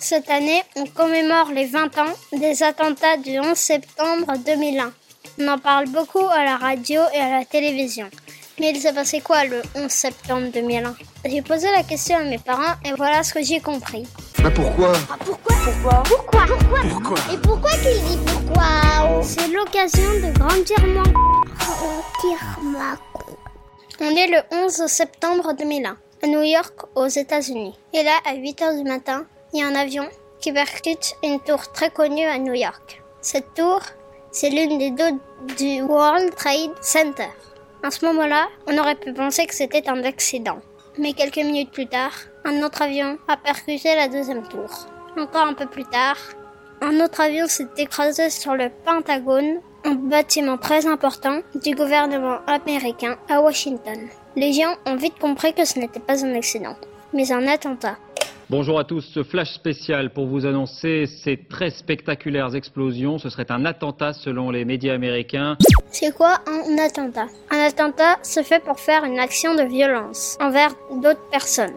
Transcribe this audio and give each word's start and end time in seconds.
Cette 0.00 0.30
année, 0.30 0.62
on 0.76 0.86
commémore 0.86 1.50
les 1.52 1.66
20 1.66 1.98
ans 1.98 2.14
des 2.32 2.62
attentats 2.62 3.18
du 3.18 3.38
11 3.38 3.54
septembre 3.54 4.32
2001. 4.46 4.92
On 5.38 5.48
en 5.48 5.58
parle 5.58 5.88
beaucoup 5.88 6.26
à 6.26 6.42
la 6.42 6.56
radio 6.56 7.02
et 7.14 7.18
à 7.18 7.38
la 7.38 7.44
télévision. 7.44 8.08
Mais 8.58 8.70
il 8.70 8.80
s'est 8.80 8.94
passé 8.94 9.20
quoi 9.20 9.44
le 9.44 9.60
11 9.74 9.90
septembre 9.90 10.48
2001 10.54 10.94
J'ai 11.26 11.42
posé 11.42 11.70
la 11.70 11.82
question 11.82 12.16
à 12.16 12.22
mes 12.22 12.38
parents 12.38 12.74
et 12.82 12.92
voilà 12.96 13.22
ce 13.22 13.34
que 13.34 13.42
j'ai 13.42 13.60
compris. 13.60 14.06
Bah 14.42 14.50
pourquoi? 14.54 14.92
Ah 15.10 15.16
pourquoi? 15.22 15.54
Pourquoi? 15.64 16.02
Pourquoi? 16.04 16.46
Pourquoi? 16.46 16.80
Pourquoi? 16.88 17.18
Et 17.34 17.38
pourquoi 17.38 17.70
qu'il 17.72 18.02
dit 18.04 18.18
pourquoi? 18.26 19.22
C'est 19.22 19.48
l'occasion 19.48 20.10
de 20.14 20.38
grandir 20.38 20.86
moins. 20.86 21.12
Grandir 21.58 22.58
ma 22.62 22.96
On 24.00 24.16
est 24.16 24.28
le 24.28 24.64
11 24.64 24.86
septembre 24.86 25.52
2001 25.58 25.96
à 26.22 26.26
New 26.26 26.42
York 26.42 26.86
aux 26.94 27.06
États-Unis. 27.06 27.78
Et 27.92 28.02
là, 28.02 28.12
à 28.26 28.34
8 28.34 28.62
heures 28.62 28.76
du 28.76 28.84
matin, 28.84 29.26
il 29.52 29.60
y 29.60 29.62
a 29.62 29.66
un 29.66 29.74
avion 29.74 30.08
qui 30.40 30.52
percute 30.52 31.16
une 31.22 31.40
tour 31.40 31.72
très 31.72 31.90
connue 31.90 32.24
à 32.24 32.38
New 32.38 32.54
York. 32.54 33.02
Cette 33.20 33.54
tour, 33.54 33.80
c'est 34.30 34.50
l'une 34.50 34.78
des 34.78 34.90
deux 34.90 35.12
du 35.58 35.82
World 35.82 36.34
Trade 36.34 36.72
Center. 36.80 37.28
À 37.82 37.90
ce 37.90 38.04
moment-là, 38.06 38.48
on 38.66 38.78
aurait 38.78 38.94
pu 38.94 39.12
penser 39.12 39.46
que 39.46 39.54
c'était 39.54 39.88
un 39.88 40.04
accident. 40.04 40.60
Mais 40.98 41.14
quelques 41.14 41.36
minutes 41.36 41.72
plus 41.72 41.86
tard, 41.86 42.12
un 42.44 42.62
autre 42.62 42.82
avion 42.82 43.18
a 43.28 43.36
percuté 43.36 43.94
la 43.94 44.08
deuxième 44.08 44.46
tour. 44.46 44.70
Encore 45.18 45.46
un 45.46 45.54
peu 45.54 45.66
plus 45.66 45.84
tard, 45.84 46.16
un 46.80 47.00
autre 47.00 47.20
avion 47.20 47.46
s'est 47.46 47.68
écrasé 47.76 48.30
sur 48.30 48.54
le 48.54 48.70
Pentagone, 48.84 49.60
un 49.84 49.94
bâtiment 49.94 50.58
très 50.58 50.86
important 50.86 51.40
du 51.54 51.74
gouvernement 51.74 52.38
américain 52.46 53.16
à 53.28 53.40
Washington. 53.40 54.08
Les 54.36 54.52
gens 54.52 54.74
ont 54.86 54.96
vite 54.96 55.18
compris 55.18 55.52
que 55.54 55.64
ce 55.64 55.78
n'était 55.78 56.00
pas 56.00 56.24
un 56.24 56.34
accident, 56.34 56.76
mais 57.12 57.32
un 57.32 57.46
attentat. 57.48 57.96
Bonjour 58.50 58.80
à 58.80 58.84
tous, 58.84 59.02
ce 59.02 59.22
flash 59.22 59.52
spécial 59.52 60.12
pour 60.12 60.26
vous 60.26 60.44
annoncer 60.44 61.06
ces 61.06 61.36
très 61.36 61.70
spectaculaires 61.70 62.56
explosions. 62.56 63.16
Ce 63.16 63.30
serait 63.30 63.46
un 63.52 63.64
attentat 63.64 64.12
selon 64.12 64.50
les 64.50 64.64
médias 64.64 64.92
américains. 64.92 65.56
C'est 65.92 66.12
quoi 66.12 66.38
un 66.48 66.76
attentat? 66.78 67.28
Un 67.52 67.58
attentat 67.58 68.18
se 68.24 68.42
fait 68.42 68.58
pour 68.58 68.80
faire 68.80 69.04
une 69.04 69.20
action 69.20 69.54
de 69.54 69.62
violence 69.62 70.36
envers 70.40 70.70
d'autres 71.00 71.28
personnes. 71.30 71.76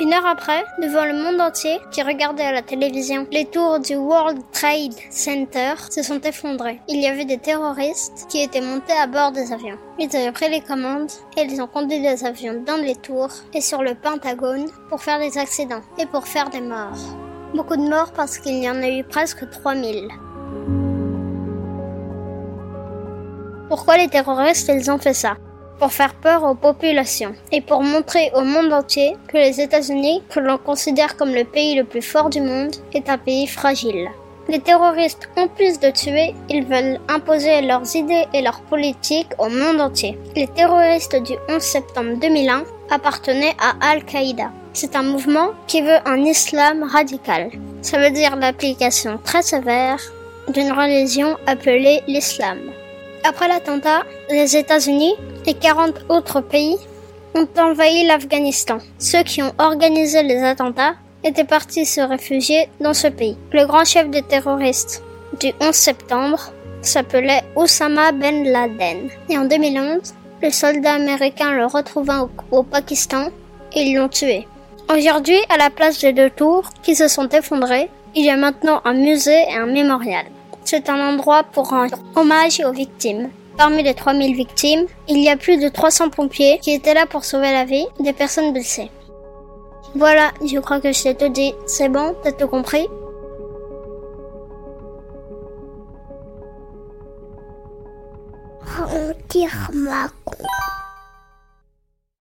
Une 0.00 0.12
heure 0.12 0.26
après, 0.26 0.64
devant 0.80 1.04
le 1.04 1.12
monde 1.12 1.40
entier 1.40 1.80
qui 1.90 2.02
regardait 2.02 2.44
à 2.44 2.52
la 2.52 2.62
télévision, 2.62 3.26
les 3.32 3.46
tours 3.46 3.80
du 3.80 3.96
World 3.96 4.38
Trade 4.52 4.94
Center 5.10 5.74
se 5.90 6.04
sont 6.04 6.20
effondrées. 6.20 6.80
Il 6.86 7.00
y 7.00 7.08
avait 7.08 7.24
des 7.24 7.38
terroristes 7.38 8.26
qui 8.28 8.40
étaient 8.40 8.60
montés 8.60 8.92
à 8.92 9.08
bord 9.08 9.32
des 9.32 9.52
avions. 9.52 9.76
Ils 9.98 10.14
avaient 10.14 10.30
pris 10.30 10.50
les 10.50 10.60
commandes 10.60 11.10
et 11.36 11.42
ils 11.42 11.60
ont 11.60 11.66
conduit 11.66 12.00
des 12.00 12.24
avions 12.24 12.62
dans 12.64 12.76
les 12.76 12.94
tours 12.94 13.32
et 13.52 13.60
sur 13.60 13.82
le 13.82 13.96
Pentagone 13.96 14.66
pour 14.88 15.02
faire 15.02 15.18
des 15.18 15.36
accidents 15.36 15.82
et 15.98 16.06
pour 16.06 16.28
faire 16.28 16.48
des 16.48 16.60
morts. 16.60 17.16
Beaucoup 17.52 17.76
de 17.76 17.88
morts 17.88 18.12
parce 18.12 18.38
qu'il 18.38 18.62
y 18.62 18.70
en 18.70 18.80
a 18.80 18.88
eu 18.88 19.02
presque 19.02 19.50
3000. 19.50 20.06
Pourquoi 23.68 23.96
les 23.96 24.08
terroristes 24.08 24.70
ils 24.72 24.92
ont 24.92 24.98
fait 24.98 25.12
ça? 25.12 25.36
Pour 25.78 25.92
faire 25.92 26.14
peur 26.14 26.42
aux 26.42 26.56
populations 26.56 27.34
et 27.52 27.60
pour 27.60 27.82
montrer 27.82 28.32
au 28.34 28.40
monde 28.40 28.72
entier 28.72 29.16
que 29.28 29.36
les 29.36 29.60
États-Unis, 29.60 30.22
que 30.28 30.40
l'on 30.40 30.58
considère 30.58 31.16
comme 31.16 31.32
le 31.32 31.44
pays 31.44 31.76
le 31.76 31.84
plus 31.84 32.02
fort 32.02 32.30
du 32.30 32.40
monde, 32.40 32.74
est 32.92 33.08
un 33.08 33.18
pays 33.18 33.46
fragile. 33.46 34.08
Les 34.48 34.60
terroristes, 34.60 35.28
en 35.36 35.46
plus 35.46 35.78
de 35.78 35.90
tuer, 35.90 36.34
ils 36.48 36.64
veulent 36.64 36.98
imposer 37.08 37.60
leurs 37.60 37.94
idées 37.94 38.24
et 38.32 38.42
leurs 38.42 38.62
politiques 38.62 39.30
au 39.38 39.48
monde 39.50 39.80
entier. 39.80 40.18
Les 40.34 40.48
terroristes 40.48 41.22
du 41.22 41.34
11 41.48 41.62
septembre 41.62 42.16
2001 42.20 42.64
appartenaient 42.90 43.54
à 43.60 43.90
Al-Qaïda. 43.90 44.50
C'est 44.72 44.96
un 44.96 45.02
mouvement 45.02 45.50
qui 45.66 45.82
veut 45.82 45.98
un 46.06 46.24
islam 46.24 46.82
radical. 46.82 47.50
Ça 47.82 47.98
veut 47.98 48.10
dire 48.10 48.36
l'application 48.36 49.18
très 49.22 49.42
sévère 49.42 50.00
d'une 50.48 50.72
religion 50.72 51.36
appelée 51.46 52.00
l'islam. 52.08 52.58
Après 53.24 53.48
l'attentat, 53.48 54.02
les 54.30 54.56
États-Unis 54.56 55.14
et 55.46 55.54
40 55.54 56.06
autres 56.08 56.40
pays 56.40 56.76
ont 57.34 57.48
envahi 57.58 58.06
l'Afghanistan. 58.06 58.78
Ceux 58.98 59.22
qui 59.22 59.42
ont 59.42 59.52
organisé 59.58 60.22
les 60.22 60.42
attentats 60.42 60.94
étaient 61.24 61.44
partis 61.44 61.86
se 61.86 62.00
réfugier 62.00 62.68
dans 62.80 62.94
ce 62.94 63.08
pays. 63.08 63.36
Le 63.52 63.66
grand 63.66 63.84
chef 63.84 64.08
des 64.08 64.22
terroristes 64.22 65.02
du 65.40 65.52
11 65.60 65.74
septembre 65.74 66.52
s'appelait 66.82 67.42
Osama 67.56 68.12
Ben 68.12 68.44
Laden. 68.44 69.10
Et 69.28 69.36
en 69.36 69.44
2011, 69.44 70.14
les 70.42 70.50
soldats 70.50 70.94
américains 70.94 71.52
le 71.52 71.66
retrouvant 71.66 72.28
au, 72.50 72.58
au 72.58 72.62
Pakistan 72.62 73.28
et 73.74 73.82
ils 73.82 73.96
l'ont 73.96 74.08
tué. 74.08 74.46
Aujourd'hui, 74.90 75.38
à 75.50 75.58
la 75.58 75.70
place 75.70 76.00
des 76.00 76.12
deux 76.12 76.30
tours 76.30 76.70
qui 76.82 76.94
se 76.94 77.08
sont 77.08 77.28
effondrées, 77.28 77.90
il 78.14 78.24
y 78.24 78.30
a 78.30 78.36
maintenant 78.36 78.80
un 78.84 78.94
musée 78.94 79.42
et 79.50 79.54
un 79.54 79.66
mémorial. 79.66 80.24
C'est 80.70 80.90
un 80.90 81.00
endroit 81.00 81.44
pour 81.44 81.70
rendre 81.70 81.96
hommage 82.14 82.60
aux 82.60 82.72
victimes. 82.72 83.30
Parmi 83.56 83.82
les 83.82 83.94
3000 83.94 84.36
victimes, 84.36 84.84
il 85.08 85.16
y 85.22 85.30
a 85.30 85.36
plus 85.38 85.56
de 85.56 85.70
300 85.70 86.10
pompiers 86.10 86.58
qui 86.58 86.72
étaient 86.72 86.92
là 86.92 87.06
pour 87.06 87.24
sauver 87.24 87.50
la 87.52 87.64
vie 87.64 87.86
des 88.00 88.12
personnes 88.12 88.52
blessées. 88.52 88.90
Voilà, 89.94 90.30
je 90.44 90.58
crois 90.58 90.78
que 90.78 90.92
je 90.92 91.12
tout 91.12 91.30
dit. 91.30 91.54
C'est 91.64 91.88
bon, 91.88 92.14
t'as 92.22 92.32
tout 92.32 92.48
compris 92.48 92.86